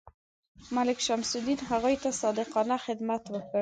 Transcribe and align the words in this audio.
ملک 0.75 0.99
شمس 1.07 1.29
الدین 1.35 1.59
هغوی 1.69 1.95
ته 2.03 2.09
صادقانه 2.21 2.75
خدمت 2.85 3.23
وکړ. 3.29 3.59